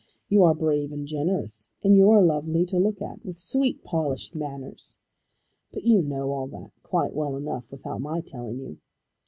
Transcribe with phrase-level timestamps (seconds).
[0.29, 4.33] You are brave and generous, and you are lovely to look at, with sweetly polished
[4.33, 4.97] manners;
[5.71, 8.79] but you know all that quite well enough without my telling you.